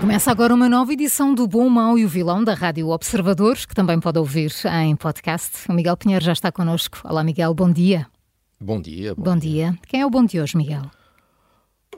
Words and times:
Começa 0.00 0.30
agora 0.30 0.54
uma 0.54 0.66
nova 0.66 0.94
edição 0.94 1.34
do 1.34 1.46
Bom, 1.46 1.68
Mau 1.68 1.98
e 1.98 2.06
o 2.06 2.08
Vilão 2.08 2.42
da 2.42 2.54
Rádio 2.54 2.88
Observadores, 2.88 3.66
que 3.66 3.74
também 3.74 4.00
pode 4.00 4.18
ouvir 4.18 4.50
em 4.82 4.96
podcast. 4.96 5.70
O 5.70 5.74
Miguel 5.74 5.94
Pinheiro 5.94 6.24
já 6.24 6.32
está 6.32 6.50
connosco. 6.50 6.98
Olá, 7.04 7.22
Miguel, 7.22 7.52
bom 7.52 7.70
dia. 7.70 8.06
Bom 8.58 8.80
dia. 8.80 9.14
Bom, 9.14 9.24
bom 9.24 9.36
dia. 9.36 9.72
dia. 9.72 9.78
Quem 9.86 10.00
é 10.00 10.06
o 10.06 10.10
bom 10.10 10.24
de 10.24 10.40
hoje, 10.40 10.56
Miguel? 10.56 10.90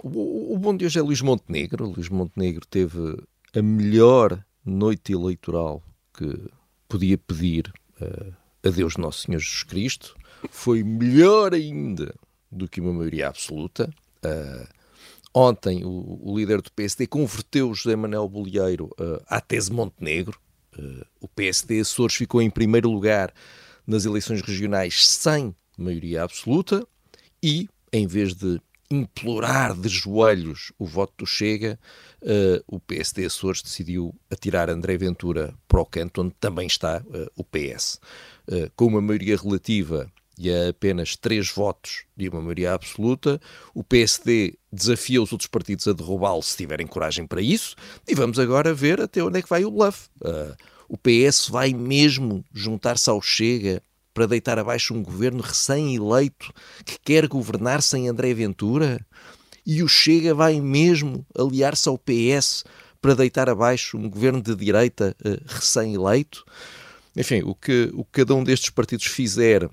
O, 0.03 0.53
o, 0.53 0.59
bom 0.59 0.77
de 0.77 0.85
hoje 0.85 0.99
é 0.99 1.03
Luís 1.03 1.21
Montenegro. 1.21 1.87
Luís 1.87 2.09
Montenegro 2.09 2.67
teve 2.67 3.23
a 3.55 3.63
melhor 3.63 4.45
noite 4.67 5.13
eleitoral 5.13 5.81
que 6.13 6.51
podia 6.89 7.17
pedir 7.17 7.73
uh, 8.01 8.35
a 8.67 8.71
Deus 8.71 8.97
Nosso 8.97 9.27
Senhor 9.27 9.39
Jesus 9.39 9.63
Cristo. 9.63 10.17
Foi 10.51 10.83
melhor 10.83 11.55
ainda 11.55 12.13
do 12.51 12.69
que 12.69 12.81
uma 12.81 12.93
maioria 12.93 13.29
absoluta. 13.29 13.89
Uh, 14.25 14.82
Ontem, 15.35 15.83
o, 15.85 16.19
o, 16.23 16.37
líder 16.37 16.61
do 16.61 16.71
PSD 16.73 17.07
converteu 17.07 17.73
José 17.73 17.97
Manuel 17.97 18.29
Bolieiro 18.29 18.87
uh, 19.01 19.23
à 19.27 19.41
tese 19.41 19.73
Montenegro. 19.73 20.39
Uh, 20.79 21.07
o 21.21 21.29
PSD 21.29 21.81
Açores 21.81 22.17
ficou 22.17 22.43
em 22.43 22.51
primeiro 22.51 22.91
lugar 22.91 23.33
nas 23.87 24.05
eleições 24.05 24.43
regionais 24.43 25.07
sem 25.07 25.55
maioria 25.77 26.23
absoluta 26.23 26.87
e, 27.43 27.67
em 27.91 28.07
vez 28.07 28.35
de 28.35 28.61
implorar 28.91 29.75
de 29.75 29.89
joelhos 29.89 30.71
o 30.79 30.85
voto 30.85 31.15
do 31.19 31.27
Chega, 31.27 31.79
uh, 32.21 32.63
o 32.67 32.79
PSD 32.79 33.25
Açores 33.25 33.63
decidiu 33.63 34.15
atirar 34.31 34.69
André 34.69 34.99
Ventura 34.99 35.55
para 35.67 35.81
o 35.81 35.87
canto, 35.87 36.21
onde 36.21 36.35
também 36.39 36.67
está 36.67 37.03
o 37.35 37.43
PS. 37.43 37.99
com 38.77 38.85
uma 38.85 39.01
maioria 39.01 39.37
relativa 39.39 40.13
e 40.39 40.51
a 40.51 40.71
apenas 40.71 41.17
três 41.17 41.51
votos 41.51 42.05
de 42.17 42.29
uma 42.29 42.41
maioria 42.41 42.73
absoluta, 42.73 43.41
o 43.75 43.85
PSD 43.85 44.55
desafia 44.73 45.23
os 45.23 45.33
outros 45.33 45.49
partidos 45.49 45.87
a 45.87 45.93
derrubá-lo 45.93 46.43
se 46.43 46.57
tiverem 46.57 46.87
coragem 46.87 47.27
para 47.27 47.41
isso, 47.41 47.77
e 48.09 48.15
vamos 48.15 48.39
agora 48.39 48.73
ver 48.73 49.01
até 49.01 49.23
onde 49.23 49.39
é 49.39 49.43
que 49.43 49.49
vai 49.49 49.65
o 49.65 49.71
bluff. 49.71 50.09
Uh, 50.21 50.57
o 50.89 50.97
PS 50.99 51.49
vai 51.49 51.73
mesmo 51.73 52.45
juntar-se 52.53 53.09
ao 53.09 53.21
Chega 53.21 53.83
para 54.13 54.27
deitar 54.27 54.59
abaixo 54.59 54.95
um 54.95 55.03
governo 55.03 55.43
recém-eleito 55.43 56.53
que 56.85 56.99
quer 57.03 57.27
governar 57.27 57.83
sem 57.83 58.09
André 58.09 58.35
Ventura? 58.35 59.05
E 59.65 59.83
o 59.83 59.89
Chega 59.89 60.35
vai 60.35 60.61
mesmo 60.61 61.25
aliar-se 61.35 61.89
ao 61.89 61.97
PS 61.97 62.65
para 63.01 63.15
deitar 63.15 63.49
abaixo 63.49 63.97
um 63.97 64.09
governo 64.09 64.43
de 64.43 64.55
direita 64.55 65.17
uh, 65.25 65.43
recém-eleito? 65.47 66.45
Enfim, 67.17 67.43
o 67.45 67.55
que, 67.55 67.91
o 67.95 68.05
que 68.05 68.21
cada 68.21 68.35
um 68.35 68.45
destes 68.45 68.71
partidos 68.71 69.07
fizer 69.07 69.69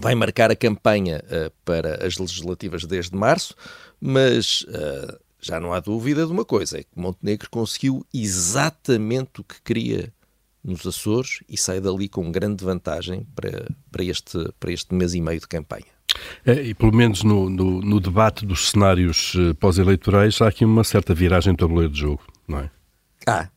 vai 0.00 0.14
marcar 0.14 0.50
a 0.50 0.56
campanha 0.56 1.22
uh, 1.24 1.52
para 1.64 2.06
as 2.06 2.18
legislativas 2.18 2.84
desde 2.84 3.16
março, 3.16 3.54
mas 4.00 4.62
uh, 4.62 5.18
já 5.40 5.60
não 5.60 5.72
há 5.72 5.80
dúvida 5.80 6.26
de 6.26 6.32
uma 6.32 6.44
coisa: 6.44 6.78
é 6.78 6.82
que 6.82 6.90
Montenegro 6.96 7.48
conseguiu 7.50 8.04
exatamente 8.12 9.40
o 9.40 9.44
que 9.44 9.60
queria 9.62 10.12
nos 10.64 10.86
Açores 10.86 11.40
e 11.48 11.58
sai 11.58 11.80
dali 11.80 12.08
com 12.08 12.32
grande 12.32 12.64
vantagem 12.64 13.26
para, 13.34 13.68
para, 13.92 14.04
este, 14.04 14.50
para 14.58 14.72
este 14.72 14.94
mês 14.94 15.14
e 15.14 15.20
meio 15.20 15.38
de 15.38 15.46
campanha. 15.46 15.84
É, 16.46 16.54
e 16.54 16.74
pelo 16.74 16.94
menos 16.94 17.22
no, 17.22 17.50
no, 17.50 17.80
no 17.80 18.00
debate 18.00 18.46
dos 18.46 18.70
cenários 18.70 19.34
uh, 19.34 19.54
pós-eleitorais 19.56 20.40
há 20.40 20.48
aqui 20.48 20.64
uma 20.64 20.84
certa 20.84 21.12
viragem 21.12 21.52
no 21.52 21.58
tabuleiro 21.58 21.92
de 21.92 22.00
jogo, 22.00 22.22
não 22.48 22.60
é? 22.60 22.70
Ah, 23.26 23.48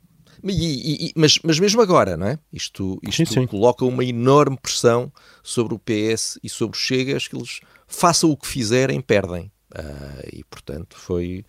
e, 0.44 1.08
e, 1.08 1.14
mas, 1.16 1.40
mas 1.44 1.60
mesmo 1.60 1.82
agora, 1.82 2.16
não 2.18 2.28
é? 2.28 2.40
Isto, 2.52 3.00
isto 3.04 3.26
sim, 3.26 3.42
sim. 3.42 3.48
coloca 3.48 3.86
uma 3.86 4.04
enorme 4.04 4.58
pressão 4.58 5.12
sobre 5.44 5.74
o 5.74 5.80
PS 5.80 6.40
e 6.44 6.50
sobre 6.50 6.78
o 6.78 6.80
Chega, 6.80 7.16
acho 7.16 7.30
que 7.30 7.36
eles 7.36 7.60
façam 7.88 8.32
o 8.32 8.38
que 8.38 8.48
fizerem, 8.48 9.02
perdem. 9.02 9.52
Uh, 9.74 10.30
e 10.32 10.44
portanto 10.46 10.98
foi 10.98 11.44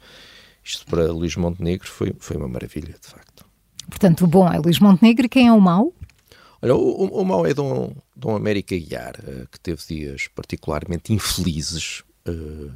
isto 0.64 0.84
para 0.86 1.10
Luís 1.12 1.36
Montenegro 1.36 1.88
foi, 1.88 2.12
foi 2.18 2.36
uma 2.36 2.48
maravilha, 2.48 2.94
de 3.00 3.08
facto. 3.08 3.46
Portanto, 3.88 4.24
o 4.24 4.26
bom 4.26 4.52
é 4.52 4.58
Luís 4.58 4.78
Montenegro 4.78 5.24
e 5.24 5.28
quem 5.28 5.46
é 5.48 5.52
o 5.52 5.60
mau? 5.60 5.94
Olha, 6.60 6.74
o, 6.74 7.04
o, 7.04 7.22
o 7.22 7.24
mau 7.24 7.46
é 7.46 7.54
Dom, 7.54 7.94
Dom 8.14 8.36
América 8.36 8.76
Guiar, 8.76 9.14
uh, 9.20 9.48
que 9.50 9.58
teve 9.60 9.80
dias 9.88 10.28
particularmente 10.28 11.12
infelizes. 11.12 12.02
Uh, 12.28 12.72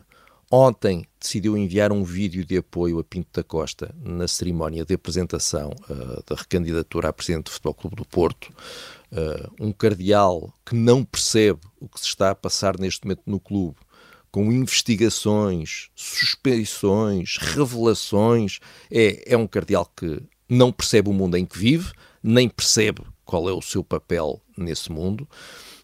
Ontem 0.54 1.06
decidiu 1.18 1.56
enviar 1.56 1.92
um 1.92 2.04
vídeo 2.04 2.44
de 2.44 2.58
apoio 2.58 2.98
a 2.98 3.04
Pinto 3.04 3.28
da 3.32 3.42
Costa 3.42 3.94
na 4.04 4.28
cerimónia 4.28 4.84
de 4.84 4.92
apresentação 4.92 5.70
uh, 5.88 6.22
da 6.26 6.36
recandidatura 6.36 7.08
a 7.08 7.12
presidente 7.12 7.44
do 7.44 7.52
Futebol 7.52 7.72
Clube 7.72 7.96
do 7.96 8.04
Porto. 8.04 8.52
Uh, 9.10 9.50
um 9.58 9.72
cardeal 9.72 10.52
que 10.66 10.74
não 10.74 11.02
percebe 11.04 11.60
o 11.80 11.88
que 11.88 11.98
se 11.98 12.08
está 12.08 12.32
a 12.32 12.34
passar 12.34 12.78
neste 12.78 13.06
momento 13.06 13.22
no 13.24 13.40
clube, 13.40 13.78
com 14.30 14.52
investigações, 14.52 15.88
suspeições, 15.94 17.38
revelações. 17.38 18.58
É, 18.90 19.32
é 19.32 19.36
um 19.38 19.46
cardeal 19.46 19.90
que 19.96 20.22
não 20.46 20.70
percebe 20.70 21.08
o 21.08 21.14
mundo 21.14 21.38
em 21.38 21.46
que 21.46 21.58
vive, 21.58 21.92
nem 22.22 22.46
percebe 22.46 23.00
qual 23.24 23.48
é 23.48 23.52
o 23.54 23.62
seu 23.62 23.82
papel 23.82 24.38
nesse 24.54 24.92
mundo. 24.92 25.26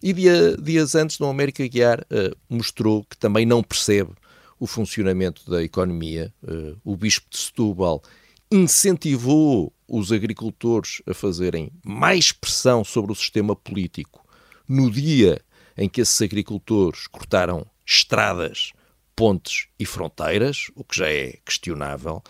E 0.02 0.12
dia, 0.12 0.58
dias 0.58 0.94
antes, 0.94 1.16
Dom 1.16 1.30
América 1.30 1.66
Guiar 1.66 2.00
uh, 2.00 2.36
mostrou 2.50 3.02
que 3.04 3.16
também 3.16 3.46
não 3.46 3.62
percebe 3.62 4.10
o 4.58 4.66
funcionamento 4.66 5.48
da 5.50 5.62
economia. 5.62 6.32
Uh, 6.42 6.76
o 6.84 6.96
Bispo 6.96 7.26
de 7.30 7.38
Setúbal 7.38 8.02
incentivou 8.50 9.72
os 9.86 10.12
agricultores 10.12 11.02
a 11.06 11.14
fazerem 11.14 11.70
mais 11.84 12.32
pressão 12.32 12.84
sobre 12.84 13.12
o 13.12 13.14
sistema 13.14 13.54
político 13.54 14.26
no 14.68 14.90
dia 14.90 15.40
em 15.76 15.88
que 15.88 16.00
esses 16.00 16.20
agricultores 16.20 17.06
cortaram 17.06 17.64
estradas, 17.86 18.72
pontes 19.14 19.68
e 19.78 19.86
fronteiras, 19.86 20.70
o 20.74 20.84
que 20.84 20.98
já 20.98 21.08
é 21.08 21.38
questionável, 21.44 22.22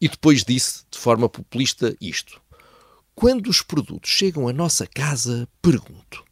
e 0.00 0.08
depois 0.08 0.44
disse, 0.44 0.84
de 0.90 0.98
forma 0.98 1.28
populista, 1.28 1.94
isto. 2.00 2.40
Quando 3.14 3.48
os 3.48 3.62
produtos 3.62 4.10
chegam 4.10 4.48
à 4.48 4.52
nossa 4.52 4.86
casa, 4.86 5.48
pergunto: 5.60 6.24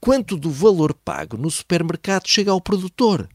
quanto 0.00 0.36
do 0.36 0.50
valor 0.50 0.92
pago 0.92 1.36
no 1.36 1.50
supermercado 1.50 2.26
chega 2.28 2.50
ao 2.50 2.60
produtor? 2.60 3.28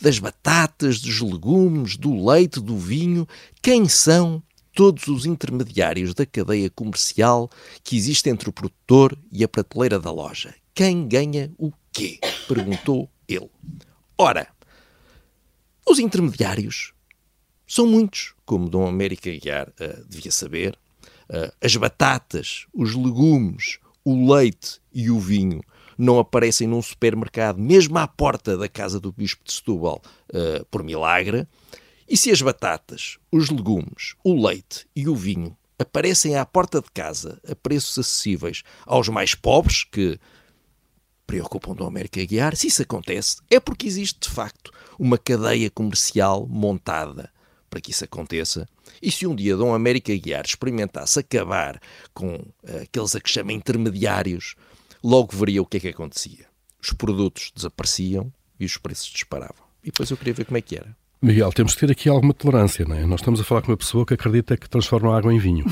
Das 0.00 0.18
batatas, 0.18 1.00
dos 1.00 1.20
legumes, 1.20 1.96
do 1.96 2.24
leite, 2.24 2.60
do 2.60 2.76
vinho, 2.76 3.26
quem 3.62 3.88
são 3.88 4.42
todos 4.74 5.06
os 5.06 5.24
intermediários 5.24 6.14
da 6.14 6.26
cadeia 6.26 6.68
comercial 6.68 7.48
que 7.82 7.96
existe 7.96 8.28
entre 8.28 8.48
o 8.48 8.52
produtor 8.52 9.16
e 9.30 9.44
a 9.44 9.48
prateleira 9.48 9.98
da 9.98 10.10
loja. 10.10 10.54
Quem 10.74 11.06
ganha 11.06 11.52
o 11.56 11.72
quê? 11.92 12.18
perguntou 12.48 13.08
ele. 13.28 13.48
Ora, 14.18 14.48
os 15.86 15.98
intermediários 15.98 16.92
são 17.66 17.86
muitos, 17.86 18.34
como 18.44 18.68
Dom 18.68 18.86
América 18.86 19.30
Guiar 19.30 19.68
uh, 19.68 20.04
devia 20.08 20.32
saber. 20.32 20.76
Uh, 21.30 21.52
as 21.62 21.74
batatas, 21.76 22.66
os 22.74 22.94
legumes, 22.94 23.78
o 24.04 24.32
leite 24.32 24.80
e 24.92 25.10
o 25.10 25.18
vinho 25.18 25.62
não 25.98 26.18
aparecem 26.18 26.66
num 26.66 26.82
supermercado, 26.82 27.58
mesmo 27.58 27.98
à 27.98 28.06
porta 28.06 28.56
da 28.56 28.68
casa 28.68 28.98
do 29.00 29.12
Bispo 29.12 29.44
de 29.44 29.52
Setúbal, 29.52 30.02
uh, 30.30 30.64
por 30.66 30.82
milagre. 30.82 31.46
E 32.08 32.16
se 32.16 32.30
as 32.30 32.42
batatas, 32.42 33.18
os 33.32 33.50
legumes, 33.50 34.14
o 34.22 34.46
leite 34.46 34.86
e 34.94 35.08
o 35.08 35.16
vinho 35.16 35.56
aparecem 35.78 36.36
à 36.36 36.44
porta 36.44 36.80
de 36.80 36.90
casa 36.92 37.40
a 37.48 37.54
preços 37.54 37.98
acessíveis 37.98 38.62
aos 38.86 39.08
mais 39.08 39.34
pobres, 39.34 39.84
que 39.84 40.18
preocupam 41.26 41.74
Dom 41.74 41.86
América 41.86 42.24
Guiar, 42.24 42.54
se 42.56 42.68
isso 42.68 42.82
acontece, 42.82 43.38
é 43.50 43.58
porque 43.58 43.86
existe 43.86 44.28
de 44.28 44.34
facto 44.34 44.70
uma 44.98 45.18
cadeia 45.18 45.70
comercial 45.70 46.46
montada 46.46 47.30
para 47.70 47.80
que 47.80 47.90
isso 47.90 48.04
aconteça. 48.04 48.68
E 49.02 49.10
se 49.10 49.26
um 49.26 49.34
dia 49.34 49.56
Dom 49.56 49.74
América 49.74 50.14
Guiar 50.14 50.44
experimentasse 50.44 51.18
acabar 51.18 51.80
com 52.12 52.36
uh, 52.36 52.82
aqueles 52.82 53.16
a 53.16 53.20
que 53.20 53.30
chama 53.30 53.52
intermediários 53.52 54.54
logo 55.04 55.36
veria 55.36 55.60
o 55.60 55.66
que 55.66 55.76
é 55.76 55.80
que 55.80 55.88
acontecia. 55.88 56.46
Os 56.82 56.92
produtos 56.92 57.52
desapareciam 57.54 58.32
e 58.58 58.64
os 58.64 58.78
preços 58.78 59.08
disparavam. 59.08 59.64
E 59.82 59.86
depois 59.86 60.10
eu 60.10 60.16
queria 60.16 60.32
ver 60.32 60.46
como 60.46 60.56
é 60.56 60.62
que 60.62 60.76
era. 60.76 60.96
Miguel, 61.20 61.52
temos 61.52 61.74
que 61.74 61.80
ter 61.80 61.92
aqui 61.92 62.08
alguma 62.08 62.32
tolerância, 62.32 62.84
não 62.86 62.96
é? 62.96 63.04
Nós 63.06 63.20
estamos 63.20 63.40
a 63.40 63.44
falar 63.44 63.62
com 63.62 63.70
uma 63.70 63.76
pessoa 63.76 64.04
que 64.06 64.14
acredita 64.14 64.56
que 64.56 64.68
transforma 64.68 65.16
água 65.16 65.32
em 65.32 65.38
vinho. 65.38 65.66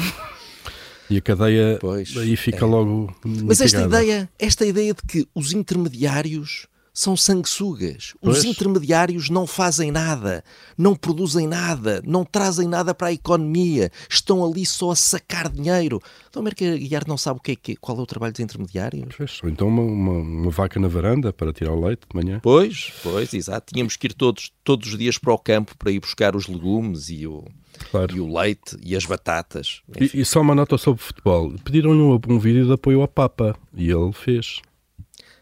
E 1.11 1.19
a 1.19 1.21
cadeia 1.21 1.79
pois, 1.81 2.17
aí 2.17 2.37
fica 2.37 2.65
é. 2.65 2.69
logo. 2.69 3.15
Mas 3.25 3.61
esta 3.61 3.83
ideia, 3.83 4.31
esta 4.39 4.65
ideia 4.65 4.95
de 4.95 5.03
que 5.03 5.29
os 5.35 5.53
intermediários 5.53 6.67
são 6.93 7.17
sanguessugas. 7.17 8.15
Os 8.21 8.45
intermediários 8.45 9.31
não 9.31 9.47
fazem 9.47 9.91
nada, 9.91 10.45
não 10.77 10.95
produzem 10.95 11.47
nada, 11.47 12.03
não 12.05 12.25
trazem 12.25 12.69
nada 12.69 12.95
para 12.95 13.09
a 13.09 13.13
economia, 13.13 13.91
estão 14.09 14.45
ali 14.45 14.67
só 14.67 14.91
a 14.91 14.97
sacar 14.97 15.49
dinheiro. 15.49 16.01
Então, 16.29 16.41
América 16.41 16.77
Guiar 16.77 17.05
não 17.07 17.17
sabe 17.17 17.39
o 17.39 17.43
que 17.43 17.53
é 17.53 17.57
que, 17.57 17.77
qual 17.77 17.99
é 17.99 18.01
o 18.01 18.07
trabalho 18.07 18.33
dos 18.33 18.41
intermediários? 18.41 19.15
Pois, 19.17 19.41
ou 19.43 19.49
então 19.49 19.69
uma, 19.69 19.83
uma, 19.83 20.13
uma, 20.13 20.51
vaca 20.51 20.79
na 20.79 20.89
varanda 20.89 21.33
para 21.33 21.53
tirar 21.53 21.73
o 21.73 21.81
leite 21.81 22.03
de 22.09 22.15
manhã. 22.15 22.41
Pois, 22.43 22.93
pois, 23.03 23.33
exato. 23.33 23.73
Tínhamos 23.73 23.97
que 23.97 24.07
ir 24.07 24.15
todos, 24.15 24.53
todos 24.63 24.93
os 24.93 24.99
dias 24.99 25.19
para 25.19 25.33
o 25.33 25.39
campo 25.39 25.77
para 25.77 25.91
ir 25.91 26.01
buscar 26.01 26.37
os 26.37 26.47
legumes 26.47 27.09
e 27.09 27.27
o, 27.27 27.45
claro. 27.91 28.15
e 28.15 28.21
o 28.21 28.33
leite 28.33 28.77
e 28.83 28.95
as 28.95 29.05
batatas. 29.05 29.81
E, 29.99 30.21
e, 30.21 30.25
só 30.25 30.41
uma 30.41 30.55
nota 30.55 30.77
sobre 30.77 31.03
futebol. 31.03 31.55
Pediram-lhe 31.65 32.01
um, 32.01 32.21
um 32.29 32.39
vídeo 32.39 32.67
de 32.67 32.73
apoio 32.73 33.01
ao 33.01 33.09
Papa 33.09 33.57
e 33.75 33.91
ele 33.91 34.13
fez. 34.13 34.61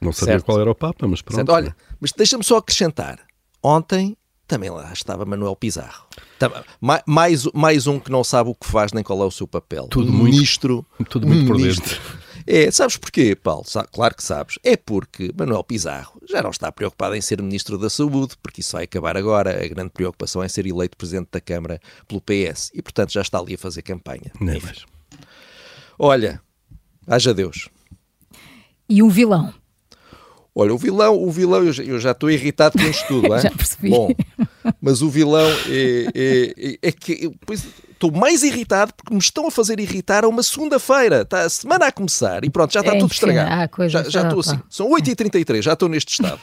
Não 0.00 0.12
sabia 0.12 0.35
certo. 0.35 0.44
qual 0.44 0.61
era 0.61 0.70
o 0.70 0.75
Papa, 0.75 1.06
mas 1.06 1.20
pronto. 1.23 1.37
Certo. 1.37 1.52
Olha, 1.52 1.76
mas 2.00 2.12
deixa-me 2.12 2.44
só 2.44 2.56
acrescentar. 2.56 3.20
Ontem 3.62 4.17
também 4.47 4.70
lá 4.70 4.93
estava 4.93 5.25
Manuel 5.25 5.55
Pizarro. 5.55 6.06
Mais, 7.06 7.47
mais 7.55 7.87
um 7.87 8.00
que 8.00 8.11
não 8.11 8.25
sabe 8.25 8.50
o 8.50 8.55
que 8.55 8.67
faz 8.67 8.93
nem 8.93 9.05
qual 9.05 9.23
é 9.23 9.26
o 9.26 9.31
seu 9.31 9.47
papel. 9.47 9.87
Tudo 9.88 10.12
ministro. 10.12 10.85
Tudo 11.08 11.26
muito 11.26 11.47
por 11.47 11.56
dentro. 11.56 12.00
É, 12.47 12.70
sabes 12.70 12.97
porquê, 12.97 13.37
Paulo? 13.37 13.64
Claro 13.93 14.14
que 14.17 14.25
sabes. 14.25 14.58
É 14.64 14.76
porque 14.76 15.32
Manuel 15.38 15.62
Pizarro 15.62 16.20
já 16.29 16.43
não 16.43 16.50
está 16.50 16.73
preocupado 16.73 17.14
em 17.14 17.20
ser 17.20 17.41
Ministro 17.41 17.79
da 17.79 17.88
Saúde, 17.88 18.35
porque 18.43 18.61
isso 18.61 18.73
vai 18.73 18.85
acabar 18.85 19.17
agora. 19.17 19.64
A 19.64 19.69
grande 19.69 19.91
preocupação 19.91 20.43
é 20.43 20.49
ser 20.49 20.67
eleito 20.67 20.96
Presidente 20.96 21.29
da 21.31 21.41
Câmara 21.41 21.81
pelo 22.08 22.20
PS 22.20 22.73
e, 22.75 22.82
portanto, 22.82 23.12
já 23.12 23.20
está 23.20 23.38
ali 23.38 23.55
a 23.55 23.58
fazer 23.58 23.82
campanha. 23.82 24.32
Nem 24.41 24.61
mais. 24.61 24.85
Olha, 25.99 26.41
haja 27.06 27.32
Deus. 27.32 27.69
E 28.88 29.03
um 29.03 29.08
vilão. 29.08 29.55
Olha, 30.60 30.74
o 30.74 30.76
vilão, 30.76 31.16
o 31.16 31.30
vilão, 31.30 31.64
eu 31.64 31.72
já, 31.72 31.82
eu 31.82 31.98
já 31.98 32.10
estou 32.10 32.30
irritado 32.30 32.76
com 32.78 32.84
isto 32.84 33.06
tudo, 33.08 33.28
já 33.40 33.50
percebi. 33.50 33.88
Bom, 33.88 34.10
mas 34.78 35.00
o 35.00 35.08
vilão 35.08 35.48
é, 35.66 36.10
é, 36.14 36.54
é, 36.54 36.78
é 36.82 36.92
que 36.92 37.30
pois, 37.46 37.66
estou 37.90 38.12
mais 38.12 38.42
irritado 38.42 38.92
porque 38.92 39.14
me 39.14 39.18
estão 39.18 39.46
a 39.46 39.50
fazer 39.50 39.80
irritar 39.80 40.22
a 40.22 40.28
uma 40.28 40.42
segunda-feira. 40.42 41.22
Está 41.22 41.44
a 41.44 41.48
semana 41.48 41.86
a 41.86 41.92
começar 41.92 42.44
e 42.44 42.50
pronto, 42.50 42.74
já 42.74 42.80
está 42.80 42.94
é, 42.94 42.98
tudo 42.98 43.10
estragado. 43.10 43.88
já, 43.88 44.02
já 44.02 44.22
estou 44.24 44.40
assim. 44.40 44.60
São 44.68 44.90
8h33, 44.90 45.62
já 45.62 45.72
estou 45.72 45.88
neste 45.88 46.12
estado. 46.12 46.40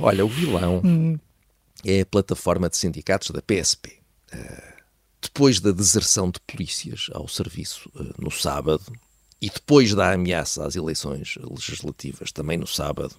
Olha, 0.00 0.26
o 0.26 0.28
vilão 0.28 0.80
hum. 0.84 1.16
é 1.84 2.00
a 2.00 2.06
plataforma 2.06 2.68
de 2.68 2.76
sindicatos 2.76 3.30
da 3.30 3.40
PSP. 3.40 3.90
Uh, 3.90 4.36
eh, 4.36 4.74
depois 5.22 5.60
da 5.60 5.70
deserção 5.70 6.32
de 6.32 6.40
polícias 6.40 7.06
ao 7.12 7.28
serviço 7.28 7.88
uh, 7.94 8.12
no 8.18 8.30
sábado, 8.32 8.82
e 9.40 9.48
depois 9.48 9.94
da 9.94 10.12
ameaça 10.12 10.66
às 10.66 10.74
eleições 10.74 11.36
legislativas, 11.48 12.32
também 12.32 12.58
no 12.58 12.66
sábado, 12.66 13.14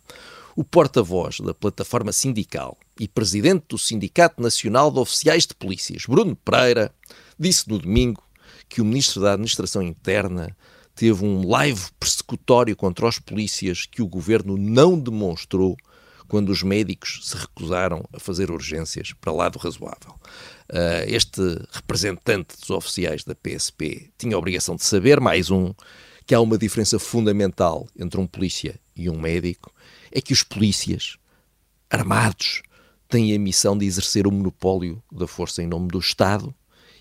o 0.55 0.63
porta-voz 0.63 1.39
da 1.39 1.53
plataforma 1.53 2.11
sindical 2.11 2.77
e 2.99 3.07
presidente 3.07 3.65
do 3.69 3.77
Sindicato 3.77 4.41
Nacional 4.41 4.91
de 4.91 4.99
Oficiais 4.99 5.45
de 5.45 5.53
Polícias, 5.53 6.03
Bruno 6.05 6.35
Pereira, 6.35 6.93
disse 7.39 7.69
no 7.69 7.79
domingo 7.79 8.21
que 8.67 8.81
o 8.81 8.85
ministro 8.85 9.21
da 9.21 9.33
Administração 9.33 9.81
Interna 9.81 10.55
teve 10.93 11.23
um 11.23 11.47
live 11.47 11.81
persecutório 11.97 12.75
contra 12.75 13.07
os 13.07 13.19
polícias 13.19 13.85
que 13.85 14.01
o 14.01 14.07
governo 14.07 14.57
não 14.57 14.99
demonstrou 14.99 15.77
quando 16.27 16.49
os 16.49 16.61
médicos 16.61 17.21
se 17.23 17.37
recusaram 17.37 18.03
a 18.13 18.19
fazer 18.19 18.51
urgências 18.51 19.13
para 19.13 19.31
lá 19.31 19.47
do 19.49 19.57
razoável. 19.57 20.13
Uh, 20.69 21.07
este 21.07 21.41
representante 21.71 22.55
dos 22.59 22.69
oficiais 22.69 23.23
da 23.23 23.33
PSP 23.33 24.11
tinha 24.17 24.35
a 24.35 24.39
obrigação 24.39 24.75
de 24.75 24.83
saber, 24.83 25.19
mais 25.19 25.49
um, 25.49 25.73
que 26.29 26.35
há 26.35 26.39
uma 26.39 26.59
diferença 26.59 26.99
fundamental 26.99 27.87
entre 27.97 28.19
um 28.21 28.27
polícia 28.27 28.79
e 28.95 29.09
um 29.09 29.19
médico, 29.19 29.73
é 30.11 30.21
que 30.21 30.31
os 30.31 30.43
polícias 30.43 31.17
armados 31.89 32.61
têm 33.07 33.33
a 33.33 33.39
missão 33.39 33.75
de 33.75 33.87
exercer 33.87 34.27
o 34.27 34.31
monopólio 34.31 35.01
da 35.11 35.25
força 35.25 35.63
em 35.63 35.65
nome 35.65 35.87
do 35.87 35.97
Estado 35.97 36.53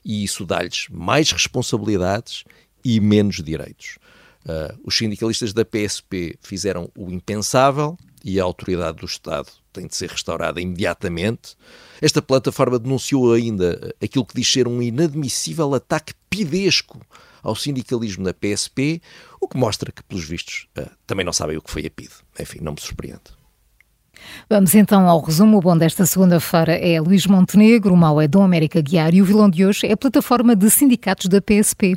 e 0.02 0.24
isso 0.24 0.46
dá-lhes 0.46 0.86
mais 0.90 1.30
responsabilidades 1.30 2.44
e 2.82 2.98
menos 3.00 3.42
direitos. 3.42 3.98
Uh, 4.46 4.80
os 4.82 4.96
sindicalistas 4.96 5.52
da 5.52 5.62
PSP 5.62 6.38
fizeram 6.40 6.90
o 6.96 7.10
impensável 7.10 7.98
e 8.24 8.40
a 8.40 8.44
autoridade 8.44 8.96
do 8.96 9.04
Estado 9.04 9.50
tem 9.74 9.86
de 9.86 9.94
ser 9.94 10.08
restaurada 10.08 10.58
imediatamente. 10.58 11.54
Esta 12.00 12.22
plataforma 12.22 12.78
denunciou 12.78 13.34
ainda 13.34 13.94
aquilo 14.02 14.24
que 14.24 14.36
diz 14.36 14.50
ser 14.50 14.66
um 14.66 14.80
inadmissível 14.80 15.74
ataque 15.74 16.14
pidesco 16.30 16.98
ao 17.42 17.54
sindicalismo 17.54 18.24
na 18.24 18.32
PSP, 18.32 19.00
o 19.40 19.48
que 19.48 19.56
mostra 19.56 19.92
que, 19.92 20.02
pelos 20.02 20.24
vistos, 20.24 20.66
uh, 20.78 20.90
também 21.06 21.24
não 21.24 21.32
sabem 21.32 21.56
o 21.56 21.62
que 21.62 21.70
foi 21.70 21.86
a 21.86 21.90
PIDE. 21.90 22.14
Enfim, 22.38 22.58
não 22.60 22.72
me 22.72 22.80
surpreende. 22.80 23.38
Vamos 24.48 24.74
então 24.74 25.08
ao 25.08 25.20
resumo. 25.20 25.58
O 25.58 25.60
bom 25.60 25.76
desta 25.76 26.04
segunda-feira 26.04 26.72
é 26.72 27.00
Luís 27.00 27.26
Montenegro, 27.26 27.94
o 27.94 27.96
mau 27.96 28.20
é 28.20 28.26
Dom 28.26 28.42
América 28.42 28.80
Guiar 28.80 29.14
e 29.14 29.22
o 29.22 29.24
vilão 29.24 29.48
de 29.48 29.64
hoje 29.64 29.86
é 29.86 29.92
a 29.92 29.96
plataforma 29.96 30.56
de 30.56 30.70
sindicatos 30.70 31.26
da 31.26 31.40
PSP. 31.40 31.96